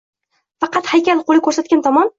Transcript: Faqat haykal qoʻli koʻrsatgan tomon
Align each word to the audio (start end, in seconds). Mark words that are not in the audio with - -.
Faqat 0.65 0.91
haykal 0.95 1.23
qoʻli 1.29 1.47
koʻrsatgan 1.51 1.87
tomon 1.91 2.09